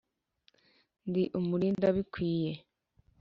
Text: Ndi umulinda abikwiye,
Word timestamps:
Ndi 1.09 1.23
umulinda 1.39 1.85
abikwiye, 1.91 2.51